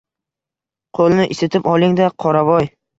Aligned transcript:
Qo‘lni 1.01 1.29
isitib 1.37 1.71
oling-da, 1.77 2.13
qoravoy! 2.27 2.77